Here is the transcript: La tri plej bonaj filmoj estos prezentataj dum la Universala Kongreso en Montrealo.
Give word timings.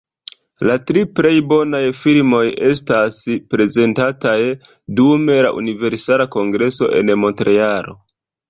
La 0.67 0.75
tri 0.91 1.01
plej 1.19 1.33
bonaj 1.51 1.81
filmoj 1.99 2.41
estos 2.71 3.19
prezentataj 3.55 4.35
dum 5.01 5.31
la 5.49 5.55
Universala 5.63 6.31
Kongreso 6.39 6.91
en 7.03 7.17
Montrealo. 7.27 7.99